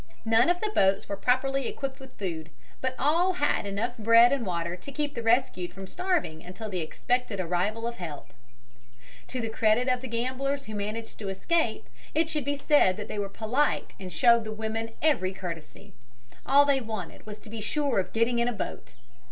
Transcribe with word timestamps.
None 0.25 0.49
of 0.49 0.59
the 0.61 0.71
boats 0.73 1.07
were 1.07 1.15
properly 1.15 1.67
equipped 1.67 1.99
with 1.99 2.17
food, 2.17 2.49
but 2.81 2.95
all 2.97 3.33
had 3.33 3.67
enough 3.67 3.99
bread 3.99 4.33
and 4.33 4.43
water 4.47 4.75
to 4.75 4.91
keep 4.91 5.13
the 5.13 5.21
rescued 5.21 5.71
from 5.71 5.85
starving 5.85 6.43
until 6.43 6.69
the 6.69 6.79
expected 6.79 7.39
arrival 7.39 7.85
of 7.85 7.97
help. 7.97 8.29
To 9.27 9.39
the 9.39 9.47
credit 9.49 9.87
of 9.87 10.01
the 10.01 10.07
gamblers 10.07 10.65
who 10.65 10.73
managed 10.73 11.19
to 11.19 11.29
escape, 11.29 11.87
it 12.15 12.29
should 12.31 12.45
be 12.45 12.57
said 12.57 12.97
that 12.97 13.09
they 13.09 13.19
were 13.19 13.29
polite 13.29 13.93
and 13.99 14.11
showed 14.11 14.43
the 14.43 14.51
women 14.51 14.93
every 15.03 15.33
courtesy. 15.33 15.93
All 16.47 16.65
they 16.65 16.81
wanted 16.81 17.27
was 17.27 17.37
to 17.37 17.51
be 17.51 17.61
sure 17.61 17.99
of 17.99 18.11
getting 18.11 18.39
in 18.39 18.47
a 18.47 18.53
boat. 18.53 18.95